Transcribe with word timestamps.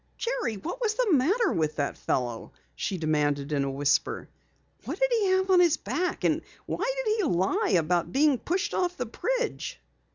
"Jerry, 0.17 0.55
what 0.57 0.81
was 0.81 0.95
the 0.95 1.11
matter 1.11 1.53
with 1.53 1.75
that 1.75 1.95
fellow?" 1.95 2.53
she 2.75 2.97
demanded 2.97 3.51
in 3.51 3.63
a 3.63 3.69
whisper. 3.69 4.29
"What 4.85 4.99
did 4.99 5.11
he 5.11 5.27
have 5.27 5.51
on 5.51 5.59
his 5.59 5.77
back? 5.77 6.23
And 6.23 6.41
why 6.65 6.91
did 7.05 7.17
he 7.17 7.23
lie 7.25 7.75
about 7.77 8.11
being 8.11 8.39
pushed 8.39 8.73
off 8.73 8.97
the 8.97 9.05
bridge?" 9.05 9.79